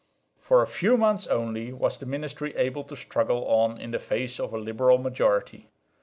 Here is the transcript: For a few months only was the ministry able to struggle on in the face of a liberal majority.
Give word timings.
For 0.39 0.63
a 0.63 0.67
few 0.67 0.97
months 0.97 1.27
only 1.27 1.71
was 1.71 1.99
the 1.99 2.07
ministry 2.07 2.55
able 2.55 2.83
to 2.85 2.95
struggle 2.95 3.45
on 3.45 3.79
in 3.79 3.91
the 3.91 3.99
face 3.99 4.39
of 4.39 4.51
a 4.51 4.57
liberal 4.57 4.97
majority. 4.97 5.69